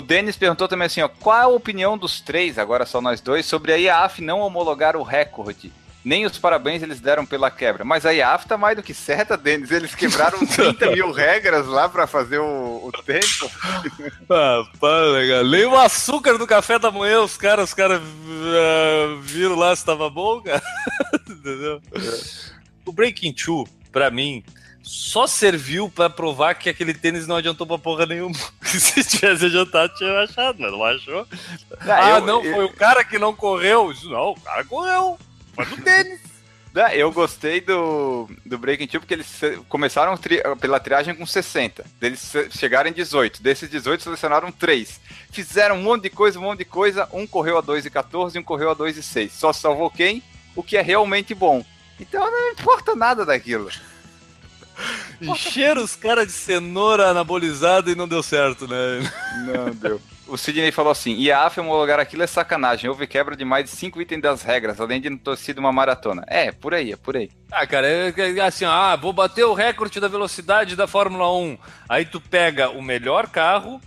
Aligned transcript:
o 0.00 0.02
Denis 0.02 0.36
perguntou 0.36 0.66
também 0.66 0.86
assim, 0.86 1.02
ó, 1.02 1.08
qual 1.08 1.52
a 1.52 1.54
opinião 1.54 1.96
dos 1.96 2.20
três, 2.20 2.58
agora 2.58 2.86
só 2.86 3.00
nós 3.00 3.20
dois, 3.20 3.44
sobre 3.44 3.72
a 3.72 3.76
IAF 3.76 4.22
não 4.22 4.40
homologar 4.40 4.96
o 4.96 5.02
recorde? 5.02 5.70
Nem 6.02 6.24
os 6.24 6.38
parabéns 6.38 6.82
eles 6.82 6.98
deram 6.98 7.26
pela 7.26 7.50
quebra. 7.50 7.84
Mas 7.84 8.06
a 8.06 8.10
IAF 8.10 8.46
tá 8.46 8.56
mais 8.56 8.74
do 8.74 8.82
que 8.82 8.94
certa, 8.94 9.36
Denis. 9.36 9.70
Eles 9.70 9.94
quebraram 9.94 10.38
30 10.46 10.92
mil 10.92 11.12
regras 11.12 11.66
lá 11.66 11.90
para 11.90 12.06
fazer 12.06 12.38
o, 12.38 12.86
o 12.86 12.92
tempo. 13.04 13.50
Ah, 14.32 14.62
pá, 14.78 15.00
legal. 15.12 15.44
Nem 15.44 15.66
o 15.66 15.76
açúcar 15.76 16.38
do 16.38 16.46
café 16.46 16.78
da 16.78 16.90
manhã, 16.90 17.20
os 17.20 17.36
caras, 17.36 17.70
os 17.70 17.74
caras 17.74 18.00
uh, 18.00 19.20
viram 19.20 19.56
lá 19.56 19.74
se 19.74 19.84
tava 19.84 20.08
bom, 20.08 20.40
cara. 20.40 20.62
Entendeu? 21.28 21.82
O 22.86 22.92
Breaking 22.92 23.32
Two, 23.32 23.66
pra 23.90 24.08
mim, 24.08 24.44
só 24.82 25.26
serviu 25.26 25.88
para 25.88 26.10
provar 26.10 26.54
que 26.54 26.68
aquele 26.68 26.94
tênis 26.94 27.26
não 27.26 27.36
adiantou 27.36 27.66
pra 27.66 27.78
porra 27.78 28.06
nenhuma. 28.06 28.34
Se 28.62 29.04
tivesse 29.04 29.46
adiantado, 29.46 29.94
tinha 29.94 30.20
achado, 30.20 30.56
mas 30.60 30.72
não 30.72 30.84
achou. 30.84 31.26
Ah, 31.80 32.10
eu, 32.10 32.20
não, 32.22 32.44
eu, 32.44 32.54
foi 32.54 32.64
eu... 32.64 32.68
o 32.68 32.72
cara 32.72 33.04
que 33.04 33.18
não 33.18 33.34
correu. 33.34 33.92
Não, 34.04 34.30
o 34.30 34.40
cara 34.40 34.64
correu. 34.64 35.18
Foi 35.54 35.66
do 35.66 35.76
tênis. 35.82 36.20
Eu 36.94 37.10
gostei 37.10 37.60
do, 37.60 38.28
do 38.46 38.56
Breaking 38.56 38.86
Two 38.86 39.00
porque 39.00 39.14
eles 39.14 39.40
começaram 39.68 40.16
tri, 40.16 40.40
pela 40.60 40.78
triagem 40.78 41.14
com 41.14 41.26
60. 41.26 41.84
Eles 42.00 42.32
chegaram 42.50 42.88
em 42.88 42.92
18. 42.92 43.42
Desses 43.42 43.68
18, 43.68 44.04
selecionaram 44.04 44.52
3. 44.52 45.00
Fizeram 45.32 45.76
um 45.76 45.82
monte 45.82 46.02
de 46.04 46.10
coisa, 46.10 46.38
um 46.38 46.42
monte 46.42 46.58
de 46.58 46.64
coisa. 46.64 47.08
Um 47.12 47.26
correu 47.26 47.58
a 47.58 47.62
2,14 47.62 48.36
e 48.36 48.38
um 48.38 48.42
correu 48.44 48.70
a 48.70 48.76
2,6. 48.76 49.30
Só 49.30 49.52
salvou 49.52 49.90
quem? 49.90 50.22
O 50.54 50.62
que 50.62 50.76
é 50.76 50.80
realmente 50.80 51.34
bom. 51.34 51.64
Então 51.98 52.30
não 52.30 52.52
importa 52.52 52.94
nada 52.94 53.26
daquilo. 53.26 53.68
Encheram 55.20 55.82
os 55.82 55.94
caras 55.96 56.26
de 56.26 56.32
cenoura 56.32 57.08
anabolizada 57.08 57.90
e 57.90 57.94
não 57.94 58.08
deu 58.08 58.22
certo, 58.22 58.66
né? 58.66 59.00
Não 59.46 59.70
deu. 59.74 60.00
O 60.30 60.38
Sidney 60.38 60.70
falou 60.70 60.92
assim: 60.92 61.16
e 61.16 61.30
a 61.30 61.44
AF 61.44 61.58
homologar 61.58 61.98
aquilo 61.98 62.22
é 62.22 62.26
sacanagem. 62.26 62.88
Houve 62.88 63.06
quebra 63.06 63.36
de 63.36 63.44
mais 63.44 63.64
de 63.64 63.70
cinco 63.70 64.00
itens 64.00 64.22
das 64.22 64.42
regras, 64.42 64.80
além 64.80 65.00
de 65.00 65.10
não 65.10 65.18
ter 65.18 65.36
sido 65.36 65.58
uma 65.58 65.72
maratona. 65.72 66.24
É, 66.28 66.52
por 66.52 66.72
aí, 66.72 66.92
é 66.92 66.96
por 66.96 67.16
aí. 67.16 67.28
Ah, 67.50 67.66
cara, 67.66 67.86
é, 67.86 68.14
é 68.16 68.40
assim, 68.40 68.64
ah, 68.64 68.94
vou 68.94 69.12
bater 69.12 69.44
o 69.44 69.54
recorde 69.54 69.98
da 69.98 70.06
velocidade 70.06 70.76
da 70.76 70.86
Fórmula 70.86 71.32
1. 71.36 71.58
Aí 71.88 72.04
tu 72.04 72.20
pega 72.20 72.70
o 72.70 72.80
melhor 72.80 73.26
carro, 73.26 73.80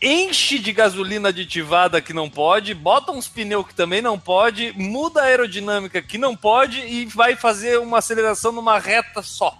enche 0.00 0.58
de 0.58 0.72
gasolina 0.72 1.30
aditivada 1.30 2.02
que 2.02 2.12
não 2.12 2.28
pode, 2.28 2.74
bota 2.74 3.10
uns 3.10 3.26
pneus 3.26 3.66
que 3.66 3.74
também 3.74 4.02
não 4.02 4.18
pode, 4.18 4.74
muda 4.76 5.22
a 5.22 5.24
aerodinâmica 5.24 6.02
que 6.02 6.18
não 6.18 6.36
pode 6.36 6.80
e 6.80 7.06
vai 7.06 7.34
fazer 7.34 7.78
uma 7.78 7.98
aceleração 7.98 8.52
numa 8.52 8.78
reta 8.78 9.22
só. 9.22 9.58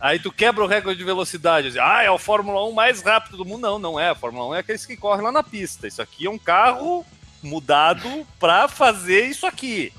Aí 0.00 0.18
tu 0.18 0.30
quebra 0.30 0.62
o 0.62 0.66
recorde 0.66 0.98
de 0.98 1.04
velocidade. 1.04 1.68
Assim, 1.68 1.78
ah, 1.80 2.02
é 2.02 2.10
o 2.10 2.18
Fórmula 2.18 2.64
1 2.66 2.72
mais 2.72 3.02
rápido 3.02 3.36
do 3.36 3.44
mundo. 3.44 3.62
Não, 3.62 3.78
não 3.78 4.00
é. 4.00 4.10
A 4.10 4.14
Fórmula 4.14 4.48
1 4.50 4.54
é 4.54 4.58
aqueles 4.60 4.86
que 4.86 4.96
correm 4.96 5.24
lá 5.24 5.32
na 5.32 5.42
pista. 5.42 5.86
Isso 5.86 6.00
aqui 6.00 6.26
é 6.26 6.30
um 6.30 6.38
carro 6.38 7.04
mudado 7.42 8.26
pra 8.38 8.68
fazer 8.68 9.26
isso 9.26 9.46
aqui. 9.46 9.92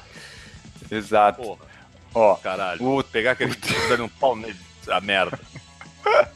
Exato. 0.89 1.41
Porra. 1.41 1.69
Ó, 2.13 2.35
caralho. 2.35 2.79
Vou 2.79 3.03
pegar 3.03 3.31
aquele 3.31 3.51
o... 3.51 3.89
dando 3.89 4.05
um 4.05 4.09
pau 4.09 4.35
nele. 4.35 4.57
A 4.87 5.01
merda. 5.01 5.39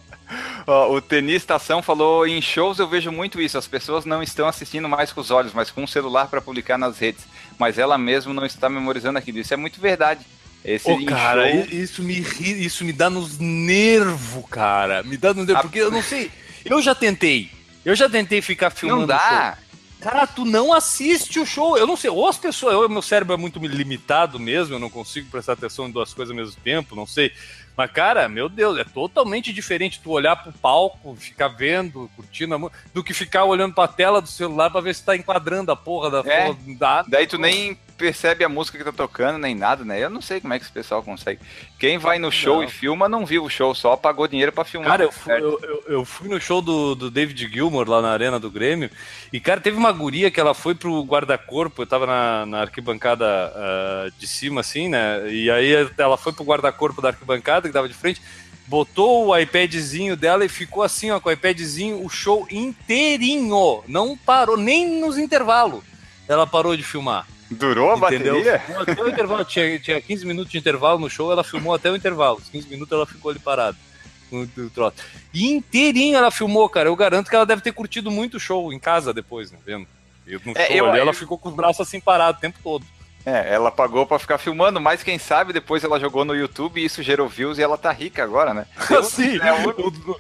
Ó, 0.66 0.94
o 0.94 1.02
tenista 1.02 1.56
ação 1.56 1.81
falou: 1.81 2.28
em 2.28 2.41
shows 2.41 2.80
eu 2.80 2.88
vejo 2.88 3.11
muito 3.11 3.41
isso. 3.41 3.58
As 3.58 3.67
pessoas 3.67 4.06
não 4.06 4.22
estão 4.22 4.47
assistindo 4.47 4.88
mais 4.88 5.11
com 5.11 5.22
os 5.22 5.31
olhos, 5.31 5.53
mas 5.53 5.72
com 5.72 5.84
um 5.84 5.88
celular 5.88 6.28
para 6.28 6.41
publicar 6.41 6.78
nas 6.78 7.00
redes. 7.00 7.25
Mas 7.58 7.78
ela 7.78 7.97
mesmo 7.97 8.34
não 8.34 8.45
está 8.45 8.69
memorizando 8.69 9.18
aquilo. 9.18 9.40
Isso 9.40 9.53
é 9.53 9.57
muito 9.57 9.80
verdade. 9.80 10.25
Esse 10.63 10.90
oh, 10.90 11.06
cara, 11.06 11.50
isso 11.51 12.01
me 12.01 12.19
isso 12.19 12.85
me 12.85 12.94
dá 12.94 13.09
nos 13.09 13.38
nervos, 13.38 14.46
cara. 14.50 15.03
Me 15.03 15.18
dá 15.18 15.34
nos 15.34 15.46
nervos, 15.46 15.63
porque 15.63 15.79
eu 15.79 15.91
não 15.91 16.01
sei. 16.01 16.31
Eu 16.63 16.81
já 16.81 16.96
tentei. 16.96 17.51
Eu 17.84 17.96
já 17.96 18.09
tentei 18.09 18.41
ficar 18.41 18.69
filmando. 18.69 19.01
Não 19.01 19.07
dá. 19.07 19.57
Cara, 20.00 20.28
tu 20.28 20.44
não 20.44 20.74
assiste 20.74 21.40
o 21.40 21.46
show. 21.46 21.78
Eu 21.78 21.88
não 21.88 21.97
sei. 21.97 22.09
Ou 22.09 22.28
as 22.28 22.38
pessoas. 22.38 22.74
Eu, 22.74 22.90
meu 22.90 23.01
cérebro 23.01 23.34
é 23.34 23.38
muito 23.38 23.59
limitado 23.59 24.40
mesmo. 24.40 24.75
Eu 24.75 24.79
não 24.79 24.90
consigo 24.90 25.29
prestar 25.29 25.53
atenção 25.53 25.88
em 25.88 25.91
duas 25.91 26.13
coisas 26.13 26.31
ao 26.31 26.35
mesmo 26.35 26.59
tempo. 26.62 26.95
Não 26.95 27.06
sei. 27.06 27.31
Mas, 27.75 27.91
cara, 27.91 28.30
meu 28.30 28.47
Deus, 28.47 28.78
é 28.78 28.84
totalmente 28.84 29.51
diferente 29.51 30.00
tu 30.01 30.12
olhar 30.12 30.35
pro 30.35 30.51
palco, 30.51 31.16
ficar 31.16 31.47
vendo, 31.47 32.09
curtindo 32.16 32.53
a 32.53 32.57
música, 32.59 32.80
do 32.94 33.03
que 33.03 33.13
ficar 33.13 33.45
olhando 33.45 33.74
pra 33.74 33.88
tela 33.88 34.22
do 34.22 34.28
celular 34.28 34.69
pra 34.69 34.80
ver 34.80 34.94
se 34.94 35.03
tá 35.03 35.16
enquadrando 35.16 35.72
a 35.72 35.75
porra 35.75 36.12
da. 36.12 36.31
É, 36.31 36.45
porra, 36.45 36.59
da... 36.78 37.01
Daí 37.07 37.25
tu 37.25 37.38
nem 37.40 37.78
percebe 38.03 38.44
a 38.44 38.50
música 38.50 38.78
que 38.78 38.84
tá 38.84 38.91
tocando, 38.91 39.38
nem 39.38 39.56
nada, 39.56 39.86
né? 39.86 40.03
Eu 40.03 40.09
não 40.09 40.22
sei 40.22 40.41
como 40.41 40.53
é 40.53 40.59
que 40.59 40.66
esse 40.66 40.74
pessoal 40.74 41.02
consegue. 41.02 41.40
Quem 41.80 41.97
vai 41.97 42.19
no 42.19 42.30
show 42.30 42.58
não. 42.58 42.64
e 42.66 42.68
filma 42.68 43.08
não 43.08 43.25
viu 43.25 43.46
o 43.46 43.50
show, 43.50 43.74
só 43.74 43.96
pagou 43.96 44.28
dinheiro 44.28 44.52
para 44.52 44.66
filmar. 44.66 44.90
Cara, 44.90 45.03
eu 45.06 45.12
fui, 45.14 45.31
eu, 45.31 45.59
eu, 45.64 45.84
eu 45.88 46.06
fui, 46.06 46.28
no 46.28 46.38
show 46.38 46.62
do, 46.62 46.96
do 46.96 47.09
David 47.09 47.50
Gilmour 47.50 47.90
lá 47.90 48.02
na 48.02 48.12
arena 48.12 48.38
do 48.42 48.52
Grêmio, 48.52 48.90
e, 49.31 49.40
cara, 49.40 49.62
teve 49.62 49.78
uma 49.78 49.94
guria 49.94 50.30
que 50.30 50.38
ela 50.38 50.53
foi 50.53 50.75
pro 50.75 51.02
guarda-corpo, 51.03 51.81
eu 51.81 51.88
tava 51.88 52.06
na, 52.06 52.46
na 52.46 52.59
arquibancada 52.59 53.25
uh, 53.25 54.12
de 54.19 54.28
cima, 54.28 54.59
assim, 54.59 54.90
né? 54.90 55.31
E 55.31 55.50
aí 55.50 55.72
ela 55.97 56.18
foi 56.18 56.34
pro 56.34 56.44
guarda-corpo 56.44 57.02
da 57.02 57.08
arquibancada, 57.08 57.69
que 57.69 57.74
tava 57.74 57.88
de 57.88 57.94
frente, 57.94 58.22
botou 58.68 59.28
o 59.28 59.38
iPadzinho 59.38 60.18
dela 60.18 60.44
e 60.44 60.50
ficou 60.50 60.84
assim, 60.84 61.09
ó, 61.09 61.22
com 61.22 61.30
o 61.30 61.31
iPadzinho 61.31 62.03
o 62.03 62.09
show 62.09 62.46
inteirinho. 62.52 63.81
Não 63.88 64.18
parou, 64.18 64.58
nem 64.58 65.00
nos 65.00 65.18
intervalos 65.18 65.94
ela 66.28 66.47
parou 66.47 66.75
de 66.75 66.84
filmar. 66.84 67.28
Durou 67.53 67.91
a 67.91 67.97
Entendeu? 67.97 68.36
bateria? 68.36 68.62
Até 68.78 69.02
o 69.02 69.09
intervalo, 69.09 69.46
tinha, 69.46 69.80
tinha 69.80 70.02
15 70.02 70.25
minutos 70.25 70.52
de 70.52 70.58
intervalo 70.58 71.00
no 71.00 71.09
show, 71.09 71.31
ela 71.31 71.44
filmou 71.44 71.74
até 71.74 71.90
o 71.90 71.96
intervalo. 71.96 72.38
Os 72.38 72.50
15 72.50 72.68
minutos 72.69 72.91
ela 72.91 73.06
ficou 73.06 73.31
ali 73.31 73.40
parada. 73.40 73.78
E 75.34 75.52
inteirinho 75.52 76.18
ela 76.18 76.31
filmou, 76.31 76.68
cara. 76.68 76.90
Eu 76.90 76.96
garanto 76.96 77.30
que 77.30 77.36
ela 77.36 77.46
deve 77.46 77.62
ter 77.62 77.72
curtido 77.72 78.09
muito 78.09 78.38
o 78.38 78.40
show 78.40 78.74
em 78.74 78.80
casa 78.80 79.13
depois, 79.13 79.52
né? 79.52 79.59
Vendo? 79.66 79.88
E 80.25 80.31
no 80.34 80.53
é, 80.56 80.80
eu, 80.80 80.86
ali, 80.88 80.97
eu... 80.97 81.02
ela 81.02 81.13
ficou 81.13 81.38
com 81.38 81.50
os 81.50 81.56
braços 81.56 81.81
assim 81.81 82.00
parados 82.00 82.40
o 82.40 82.42
tempo 82.42 82.58
todo. 82.63 82.86
É, 83.25 83.53
ela 83.53 83.72
pagou 83.72 84.06
para 84.06 84.19
ficar 84.19 84.38
filmando, 84.38 84.81
mas 84.81 85.01
quem 85.01 85.17
sabe 85.17 85.53
depois 85.53 85.81
ela 85.81 85.97
jogou 85.97 86.25
no 86.25 86.35
YouTube 86.35 86.81
e 86.81 86.85
isso 86.85 87.01
gerou 87.01 87.29
views 87.29 87.57
e 87.57 87.61
ela 87.61 87.78
tá 87.78 87.89
rica 87.89 88.22
agora, 88.22 88.53
né? 88.53 88.66
Sim, 89.03 89.39
é 89.39 89.61
muito... 89.61 90.19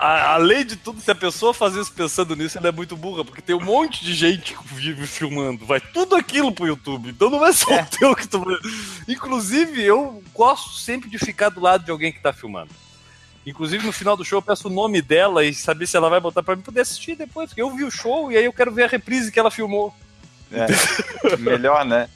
além 0.00 0.66
de 0.66 0.74
tudo, 0.74 1.00
se 1.00 1.12
a 1.12 1.14
pessoa 1.14 1.54
fazer 1.54 1.80
isso 1.80 1.92
pensando 1.92 2.34
nisso, 2.34 2.58
ela 2.58 2.68
é 2.68 2.72
muito 2.72 2.96
burra, 2.96 3.24
porque 3.24 3.40
tem 3.40 3.54
um 3.54 3.64
monte 3.64 4.04
de 4.04 4.14
gente 4.14 4.54
que 4.54 4.74
vive 4.74 5.06
filmando, 5.06 5.64
vai 5.64 5.80
tudo 5.80 6.16
aquilo 6.16 6.50
pro 6.50 6.66
YouTube, 6.66 7.10
então 7.10 7.30
não 7.30 7.46
é 7.46 7.52
só 7.52 7.72
é. 7.72 7.82
o 7.82 7.86
teu 7.86 8.16
que 8.16 8.26
tu... 8.26 8.44
Inclusive, 9.06 9.80
eu 9.80 10.20
gosto 10.34 10.72
sempre 10.76 11.08
de 11.08 11.18
ficar 11.18 11.50
do 11.50 11.60
lado 11.60 11.84
de 11.84 11.90
alguém 11.92 12.12
que 12.12 12.20
tá 12.20 12.32
filmando. 12.32 12.70
Inclusive, 13.46 13.86
no 13.86 13.92
final 13.92 14.16
do 14.16 14.24
show, 14.24 14.38
eu 14.38 14.42
peço 14.42 14.66
o 14.66 14.72
nome 14.72 15.00
dela 15.00 15.44
e 15.44 15.54
saber 15.54 15.86
se 15.86 15.96
ela 15.96 16.10
vai 16.10 16.20
botar 16.20 16.42
para 16.42 16.56
mim 16.56 16.62
poder 16.62 16.80
assistir 16.80 17.14
depois, 17.14 17.50
porque 17.50 17.62
eu 17.62 17.70
vi 17.74 17.84
o 17.84 17.90
show 17.92 18.30
e 18.30 18.36
aí 18.36 18.44
eu 18.44 18.52
quero 18.52 18.72
ver 18.72 18.84
a 18.84 18.88
reprise 18.88 19.30
que 19.30 19.38
ela 19.38 19.52
filmou. 19.52 19.94
É, 20.52 21.36
melhor, 21.38 21.84
né? 21.84 22.08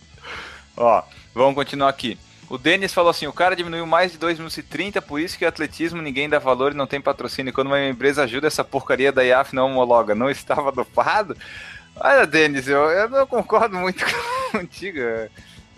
Ó, 0.76 1.02
vamos 1.34 1.54
continuar 1.54 1.88
aqui. 1.88 2.18
O 2.48 2.58
Denis 2.58 2.92
falou 2.92 3.10
assim: 3.10 3.26
o 3.26 3.32
cara 3.32 3.56
diminuiu 3.56 3.86
mais 3.86 4.12
de 4.12 4.18
2 4.18 4.38
minutos 4.38 4.58
e 4.58 4.62
30, 4.62 5.00
por 5.02 5.20
isso 5.20 5.38
que 5.38 5.44
o 5.44 5.48
atletismo 5.48 6.02
ninguém 6.02 6.28
dá 6.28 6.38
valor 6.38 6.72
e 6.72 6.76
não 6.76 6.86
tem 6.86 7.00
patrocínio. 7.00 7.52
Quando 7.52 7.68
uma 7.68 7.86
empresa 7.86 8.24
ajuda, 8.24 8.46
essa 8.46 8.64
porcaria 8.64 9.12
da 9.12 9.22
IAF 9.22 9.54
não 9.54 9.66
homologa. 9.66 10.14
Não 10.14 10.30
estava 10.30 10.70
dopado? 10.70 11.36
Olha, 11.96 12.26
Denis, 12.26 12.68
eu, 12.68 12.90
eu 12.90 13.08
não 13.08 13.26
concordo 13.26 13.76
muito 13.76 14.04
contigo. 14.52 14.98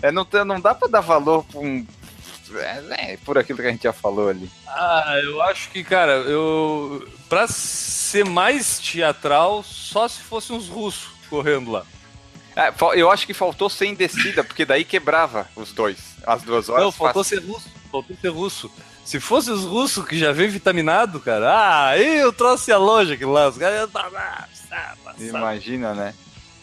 É, 0.02 0.10
não, 0.10 0.26
não 0.44 0.60
dá 0.60 0.74
para 0.74 0.88
dar 0.88 1.00
valor 1.00 1.44
por 1.44 1.62
um. 1.62 1.86
É, 2.54 3.12
é, 3.12 3.16
por 3.24 3.36
aquilo 3.36 3.58
que 3.58 3.66
a 3.66 3.70
gente 3.70 3.82
já 3.82 3.92
falou 3.92 4.28
ali. 4.28 4.50
Ah, 4.68 5.20
eu 5.22 5.42
acho 5.42 5.70
que, 5.70 5.82
cara, 5.84 6.12
eu. 6.12 7.06
Pra 7.28 7.46
ser 7.48 8.24
mais 8.24 8.78
teatral, 8.78 9.62
só 9.62 10.06
se 10.06 10.20
fossem 10.20 10.56
uns 10.56 10.68
russos 10.68 11.08
correndo 11.28 11.72
lá. 11.72 11.84
É, 12.56 12.72
eu 12.94 13.10
acho 13.10 13.26
que 13.26 13.34
faltou 13.34 13.68
sem 13.68 13.94
descida, 13.94 14.42
porque 14.42 14.64
daí 14.64 14.82
quebrava 14.82 15.46
os 15.54 15.72
dois, 15.72 16.16
as 16.26 16.42
duas 16.42 16.70
horas. 16.70 16.84
Não, 16.84 16.90
faltou 16.90 17.22
fácil. 17.22 17.38
ser 17.38 17.46
russo. 17.46 17.70
Faltou 17.92 18.16
ser 18.16 18.28
russo. 18.28 18.72
Se 19.04 19.20
fosse 19.20 19.50
os 19.50 19.64
russos 19.64 20.06
que 20.06 20.18
já 20.18 20.32
vem 20.32 20.48
vitaminado, 20.48 21.20
cara, 21.20 21.52
ah, 21.52 21.88
aí 21.88 22.16
eu 22.16 22.32
trouxe 22.32 22.72
a 22.72 22.78
loja 22.78 23.14
aqui 23.14 23.26
lá, 23.26 23.48
os 23.48 23.58
caras 23.58 23.90
Imagina, 25.18 25.94
né? 25.94 26.14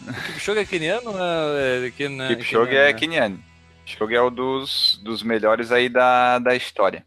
O 0.06 0.12
Kipchoge 0.12 0.60
é 0.60 0.64
keniano? 0.64 1.12
É, 1.16 1.92
é, 1.98 2.08
né? 2.08 2.28
Kipchoge 2.28 2.76
é 2.76 2.92
keniano. 2.92 3.42
Kipchoge 3.86 4.14
é 4.14 4.22
um 4.22 4.30
dos, 4.30 5.00
dos 5.02 5.22
melhores 5.22 5.70
aí 5.72 5.88
da, 5.88 6.38
da 6.40 6.54
história. 6.54 7.06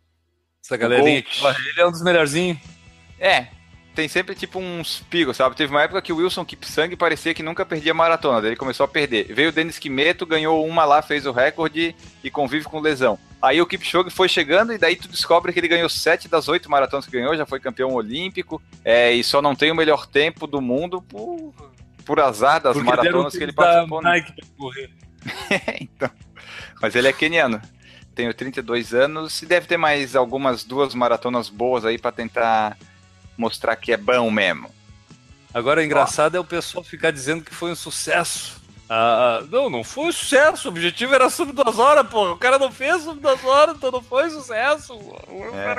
Essa 0.64 0.78
galerinha 0.78 1.20
aqui, 1.20 1.46
ele 1.46 1.82
é 1.82 1.88
um 1.88 1.92
dos 1.92 2.02
melhorzinhos. 2.02 2.58
É, 3.20 3.48
tem 3.98 4.08
sempre 4.08 4.36
tipo 4.36 4.60
uns 4.60 5.00
picos, 5.10 5.36
sabe? 5.36 5.56
Teve 5.56 5.74
uma 5.74 5.82
época 5.82 6.04
que 6.04 6.14
o 6.14 6.18
Wilson 6.18 6.46
Kipsang 6.46 6.96
parecia 6.96 7.34
que 7.34 7.42
nunca 7.42 7.66
perdia 7.66 7.96
maratona, 7.96 8.40
daí 8.40 8.52
ele 8.52 8.56
começou 8.56 8.84
a 8.84 8.88
perder. 8.88 9.34
Veio 9.34 9.50
o 9.50 9.52
Denis 9.52 9.80
Kimeto, 9.80 10.24
ganhou 10.24 10.64
uma 10.68 10.86
lá, 10.86 11.02
fez 11.02 11.26
o 11.26 11.32
recorde 11.32 11.96
e 12.24 12.30
convive 12.30 12.66
com 12.66 12.80
lesão. 12.80 13.18
Aí 13.42 13.60
o 13.60 13.66
Kipchoge 13.66 14.12
foi 14.12 14.30
chegando 14.30 14.72
e 14.72 14.78
daí 14.78 14.96
tu 14.96 15.08
descobre 15.08 15.52
que 15.52 15.60
ele 15.60 15.68
ganhou 15.68 15.90
sete 15.90 16.28
das 16.28 16.48
oito 16.48 16.70
maratonas 16.70 17.08
que 17.08 17.12
ganhou, 17.12 17.36
já 17.36 17.48
foi 17.48 17.60
campeão 17.60 17.92
olímpico 17.92 18.62
é, 18.86 19.14
e 19.14 19.24
só 19.24 19.42
não 19.42 19.56
tem 19.56 19.72
o 19.72 19.76
melhor 19.76 20.06
tempo 20.06 20.46
do 20.46 20.62
mundo 20.62 21.02
por, 21.02 21.56
por 22.06 22.20
azar 22.20 22.62
das 22.62 22.74
Porque 22.74 22.88
maratonas 22.88 23.36
que 23.36 23.42
ele 23.42 23.54
participou. 23.54 24.04
Né? 24.04 24.12
Nike 24.12 24.32
pra 24.32 24.46
correr. 24.60 24.92
então, 25.82 26.12
mas 26.80 26.96
ele 26.96 27.08
é 27.08 27.14
keniano. 27.14 27.60
Tenho 28.14 28.32
32 28.32 28.94
anos 28.94 29.42
e 29.42 29.48
deve 29.48 29.66
ter 29.66 29.78
mais 29.78 30.16
algumas 30.16 30.64
duas 30.64 30.94
maratonas 30.94 31.50
boas 31.50 31.84
aí 31.84 31.98
para 31.98 32.12
tentar 32.12 32.78
mostrar 33.38 33.76
que 33.76 33.94
é 33.94 33.98
bom 33.98 34.30
mesmo. 34.32 34.70
Agora, 35.54 35.84
engraçado 35.84 36.36
é 36.36 36.40
o 36.40 36.44
pessoal 36.44 36.84
ficar 36.84 37.12
dizendo 37.12 37.44
que 37.44 37.54
foi 37.54 37.72
um 37.72 37.76
sucesso. 37.76 38.62
Ah, 38.90 39.44
não, 39.50 39.70
não 39.70 39.84
foi 39.84 40.06
um 40.06 40.12
sucesso. 40.12 40.68
O 40.68 40.72
objetivo 40.72 41.14
era 41.14 41.30
sub 41.30 41.52
duas 41.52 41.78
horas, 41.78 42.08
porra. 42.08 42.32
O 42.32 42.38
cara 42.38 42.58
não 42.58 42.72
fez 42.72 43.04
sub 43.04 43.20
duas 43.20 43.44
horas, 43.44 43.76
então 43.76 43.92
não 43.92 44.02
foi 44.02 44.30
sucesso. 44.30 44.94
Um 45.30 45.44
é. 45.54 45.76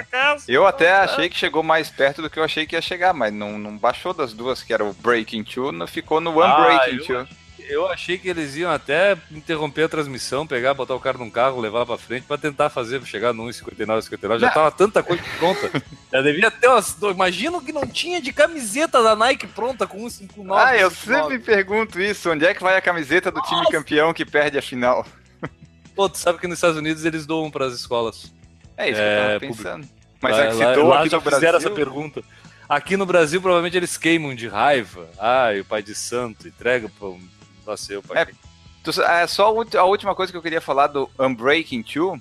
Eu 0.47 0.67
até 0.67 0.93
achei 0.93 1.29
que 1.29 1.37
chegou 1.37 1.63
mais 1.63 1.91
perto 1.91 2.21
do 2.21 2.29
que 2.29 2.39
eu 2.39 2.45
achei 2.45 2.67
que 2.67 2.77
ia 2.77 2.83
chegar, 2.83 3.15
mas 3.15 3.33
não, 3.33 3.59
não 3.59 3.77
baixou 3.77 4.13
das 4.13 4.33
duas, 4.33 4.63
que 4.63 4.73
era 4.73 4.85
o 4.85 4.93
Breaking 4.93 5.45
Two, 5.45 5.73
não 5.73 5.87
ficou 5.87 6.21
no 6.21 6.31
Unbreaking 6.31 6.99
ah, 7.03 7.07
Two 7.07 7.29
eu 7.69 7.87
achei 7.87 8.17
que 8.17 8.29
eles 8.29 8.57
iam 8.57 8.71
até 8.71 9.17
interromper 9.31 9.85
a 9.85 9.89
transmissão, 9.89 10.47
pegar, 10.47 10.75
botar 10.75 10.95
o 10.95 11.01
cara 11.01 11.19
num 11.19 11.31
carro, 11.31 11.61
levar 11.61 11.85
pra 11.85 11.99
frente 11.99 12.25
pra 12.25 12.39
tentar 12.39 12.71
fazer, 12.71 13.05
chegar 13.05 13.33
no 13.33 13.45
1,59, 13.45 14.03
59. 14.03 14.41
Já 14.41 14.51
tava 14.51 14.71
tanta 14.71 15.03
coisa 15.03 15.23
pronta. 15.39 15.71
Já 16.11 16.23
devia 16.23 16.51
ter 16.51 16.69
umas. 16.69 16.97
Imagino 17.01 17.61
que 17.61 17.73
não 17.73 17.87
tinha 17.87 18.21
de 18.21 18.33
camiseta 18.33 19.03
da 19.03 19.15
Nike 19.15 19.47
pronta 19.47 19.87
com 19.87 20.05
1,59. 20.05 20.57
Ah, 20.57 20.77
eu 20.77 20.91
sempre 20.91 21.39
pergunto 21.39 22.01
isso. 22.01 22.31
Onde 22.31 22.47
é 22.47 22.55
que 22.55 22.63
vai 22.63 22.77
a 22.77 22.81
camiseta 22.81 23.31
do 23.31 23.39
Nossa. 23.39 23.55
time 23.55 23.71
campeão 23.71 24.15
que 24.15 24.25
perde 24.25 24.57
a 24.57 24.63
final? 24.63 25.07
Pô, 25.95 26.09
tu 26.09 26.17
sabe 26.17 26.39
que 26.39 26.49
nos 26.49 26.59
Estados 26.59 26.79
Unidos 26.79 27.05
eles 27.05 27.27
doam 27.27 27.51
pras 27.51 27.75
escolas. 27.75 28.33
É 28.77 28.91
isso 28.91 29.01
é, 29.01 29.05
que 29.05 29.11
eu 29.11 29.23
tava 29.23 29.33
é, 29.33 29.39
pensando. 29.39 29.89
Mas 30.21 30.33
lá, 30.33 30.43
é 30.43 30.47
que 30.49 30.55
se 30.55 30.75
doa 30.75 31.01
aqui 31.01 31.15
no 31.15 31.21
Brasil... 31.21 31.23
fizeram 31.23 31.59
essa 31.59 31.71
pergunta. 31.71 32.23
Aqui 32.69 32.97
no 32.97 33.07
Brasil, 33.07 33.41
provavelmente 33.41 33.77
eles 33.77 33.97
queimam 33.97 34.35
de 34.35 34.47
raiva. 34.47 35.09
E 35.55 35.61
o 35.61 35.65
pai 35.65 35.83
de 35.83 35.95
santo 35.95 36.49
entrega 36.49 36.89
pra 36.99 37.09
um 37.09 37.38
Nasceu, 37.69 38.03
pai. 38.03 38.23
É, 38.23 39.23
é, 39.23 39.27
só 39.27 39.55
a 39.77 39.85
última 39.85 40.15
coisa 40.15 40.33
que 40.33 40.39
eu 40.39 40.43
queria 40.43 40.61
falar 40.61 40.87
do 40.87 41.11
Unbreaking 41.19 41.83
2 41.83 42.21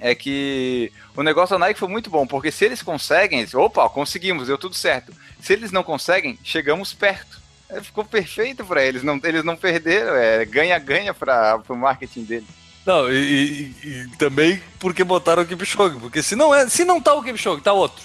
é 0.00 0.14
que 0.14 0.92
o 1.14 1.22
negócio 1.22 1.56
da 1.56 1.64
Nike 1.64 1.78
foi 1.78 1.88
muito 1.88 2.10
bom, 2.10 2.26
porque 2.26 2.50
se 2.50 2.64
eles 2.64 2.82
conseguem, 2.82 3.38
eles, 3.38 3.54
opa, 3.54 3.88
conseguimos, 3.88 4.48
deu 4.48 4.58
tudo 4.58 4.74
certo. 4.74 5.14
Se 5.40 5.52
eles 5.52 5.70
não 5.70 5.84
conseguem, 5.84 6.36
chegamos 6.42 6.92
perto. 6.92 7.40
É, 7.68 7.80
ficou 7.80 8.04
perfeito 8.04 8.64
para 8.64 8.84
eles, 8.84 9.04
não, 9.04 9.20
eles 9.22 9.44
não 9.44 9.56
perderam, 9.56 10.16
é 10.16 10.44
ganha-ganha 10.44 11.14
para 11.14 11.62
o 11.68 11.76
marketing 11.76 12.24
deles. 12.24 12.48
Não, 12.84 13.10
e, 13.12 13.14
e, 13.14 13.88
e, 13.88 14.08
também 14.18 14.60
porque 14.80 15.04
botaram 15.04 15.44
o 15.44 15.46
Kipchoge, 15.46 16.00
porque 16.00 16.20
se 16.20 16.34
não, 16.34 16.52
é, 16.52 16.68
se 16.68 16.84
não 16.84 17.00
tá 17.00 17.14
o 17.14 17.22
Kipchoge, 17.22 17.62
tá 17.62 17.72
outro. 17.72 18.02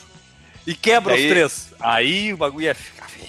E 0.68 0.76
quebra 0.76 1.16
aí, 1.16 1.26
os 1.26 1.30
três. 1.32 1.74
Aí 1.80 2.32
o 2.32 2.38
bagulho 2.38 2.66
ia 2.66 2.76
ficar 2.76 3.10
feio. 3.10 3.28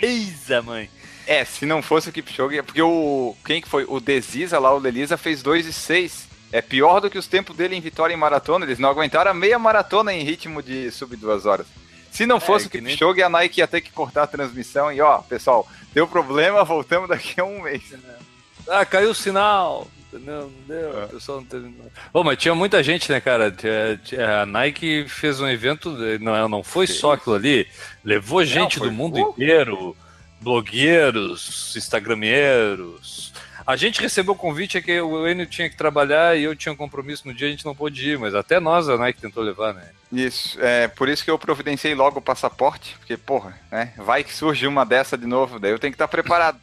Eisa, 0.00 0.62
mãe. 0.62 0.88
É, 1.28 1.44
se 1.44 1.66
não 1.66 1.82
fosse 1.82 2.08
o 2.08 2.12
Kipchoge, 2.12 2.56
é 2.56 2.62
porque 2.62 2.80
o. 2.80 3.36
Quem 3.44 3.60
que 3.60 3.68
foi? 3.68 3.84
O 3.86 4.00
Desisa 4.00 4.58
lá, 4.58 4.74
o 4.74 4.80
Delisa, 4.80 5.18
fez 5.18 5.42
2 5.42 5.66
e 5.66 5.72
6. 5.74 6.26
É 6.50 6.62
pior 6.62 7.00
do 7.00 7.10
que 7.10 7.18
os 7.18 7.26
tempos 7.26 7.54
dele 7.54 7.76
em 7.76 7.82
vitória 7.82 8.14
em 8.14 8.16
maratona. 8.16 8.64
Eles 8.64 8.78
não 8.78 8.88
aguentaram 8.88 9.30
a 9.30 9.34
meia 9.34 9.58
maratona 9.58 10.14
em 10.14 10.22
ritmo 10.22 10.62
de 10.62 10.90
sub 10.90 11.14
duas 11.16 11.44
horas. 11.44 11.66
Se 12.10 12.24
não 12.24 12.38
é, 12.38 12.40
fosse 12.40 12.64
é, 12.64 12.68
o 12.68 12.70
Kipchoge, 12.70 13.16
nem... 13.16 13.24
a 13.24 13.28
Nike 13.28 13.60
ia 13.60 13.68
ter 13.68 13.82
que 13.82 13.92
cortar 13.92 14.22
a 14.22 14.26
transmissão 14.26 14.90
e, 14.90 15.02
ó, 15.02 15.18
pessoal, 15.18 15.68
deu 15.92 16.08
problema, 16.08 16.64
voltamos 16.64 17.10
daqui 17.10 17.38
a 17.38 17.44
um 17.44 17.60
mês. 17.60 17.82
Ah, 18.66 18.86
caiu 18.86 19.10
o 19.10 19.14
sinal. 19.14 19.86
Não, 20.10 20.20
não 20.20 20.52
deu, 20.66 20.98
é. 20.98 21.04
o 21.04 21.08
pessoal 21.08 21.42
não 21.42 21.44
teve. 21.44 21.70
Bom, 22.10 22.24
mas 22.24 22.38
tinha 22.38 22.54
muita 22.54 22.82
gente, 22.82 23.12
né, 23.12 23.20
cara? 23.20 23.54
A 24.40 24.46
Nike 24.46 25.04
fez 25.06 25.42
um 25.42 25.46
evento, 25.46 25.90
não, 26.18 26.48
não 26.48 26.62
foi 26.62 26.86
só 26.86 27.12
aquilo 27.12 27.36
ali, 27.36 27.68
levou 28.02 28.42
gente 28.46 28.80
não, 28.80 28.86
do 28.86 28.92
mundo 28.92 29.18
inteiro 29.18 29.94
blogueiros, 30.40 31.74
instagrameiros. 31.76 33.32
A 33.66 33.76
gente 33.76 34.00
recebeu 34.00 34.32
o 34.32 34.36
convite 34.36 34.78
é 34.78 34.80
que 34.82 34.98
o 35.00 35.28
Enio 35.28 35.46
tinha 35.46 35.68
que 35.68 35.76
trabalhar 35.76 36.36
e 36.38 36.44
eu 36.44 36.56
tinha 36.56 36.72
um 36.72 36.76
compromisso 36.76 37.28
no 37.28 37.34
dia, 37.34 37.48
a 37.48 37.50
gente 37.50 37.66
não 37.66 37.74
pôde 37.74 38.12
ir, 38.12 38.18
mas 38.18 38.34
até 38.34 38.58
nós 38.58 38.88
a 38.88 38.96
Nike 38.96 39.20
tentou 39.20 39.42
levar, 39.42 39.74
né? 39.74 39.90
Isso, 40.10 40.58
é 40.60 40.88
por 40.88 41.06
isso 41.06 41.22
que 41.22 41.30
eu 41.30 41.38
providenciei 41.38 41.94
logo 41.94 42.18
o 42.18 42.22
passaporte, 42.22 42.96
porque, 42.98 43.16
porra, 43.16 43.58
né? 43.70 43.92
Vai 43.98 44.24
que 44.24 44.34
surge 44.34 44.66
uma 44.66 44.86
dessa 44.86 45.18
de 45.18 45.26
novo, 45.26 45.58
daí 45.58 45.70
eu 45.70 45.78
tenho 45.78 45.92
que 45.92 45.96
estar 45.96 46.08
preparado. 46.08 46.58